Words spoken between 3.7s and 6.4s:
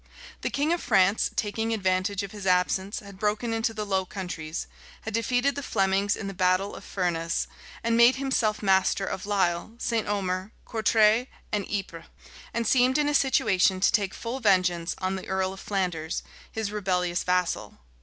the Low Countries; had defeated the Flemings in the